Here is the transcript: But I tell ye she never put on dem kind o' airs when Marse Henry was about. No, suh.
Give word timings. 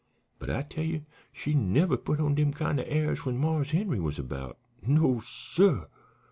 But 0.39 0.49
I 0.49 0.63
tell 0.63 0.83
ye 0.83 1.03
she 1.31 1.53
never 1.53 1.95
put 1.95 2.19
on 2.19 2.33
dem 2.33 2.53
kind 2.53 2.79
o' 2.79 2.83
airs 2.87 3.23
when 3.23 3.37
Marse 3.37 3.69
Henry 3.69 3.99
was 3.99 4.17
about. 4.17 4.57
No, 4.81 5.21
suh. 5.23 5.85